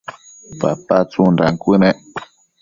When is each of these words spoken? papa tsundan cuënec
papa 0.61 0.97
tsundan 1.11 1.53
cuënec 1.61 1.97